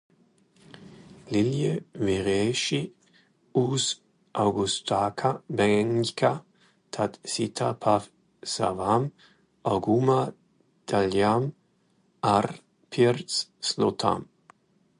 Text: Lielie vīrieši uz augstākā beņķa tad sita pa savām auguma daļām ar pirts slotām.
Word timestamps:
Lielie 1.33 1.73
vīrieši 2.07 2.77
uz 3.59 3.83
augstākā 4.45 5.31
beņķa 5.59 6.31
tad 6.97 7.19
sita 7.33 7.67
pa 7.85 7.93
savām 8.55 9.05
auguma 9.75 10.17
daļām 10.93 11.45
ar 12.33 12.49
pirts 12.97 13.39
slotām. 13.73 14.27